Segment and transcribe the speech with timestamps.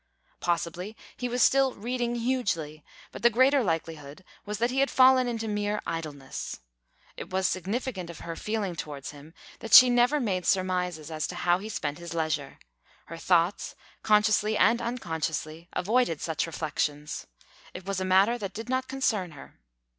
[0.39, 5.27] Possibly he was still "reading hugely," but the greater likelihood was that he had fallen
[5.27, 6.59] into mere idleness.
[7.17, 11.35] It was significant of her feeling towards him that she never made surmises as to
[11.35, 12.57] how he spent his leisure;
[13.09, 17.27] her thoughts, consciously and unconsciously, avoided such reflections;
[17.75, 19.59] it was a matter that did not concern her.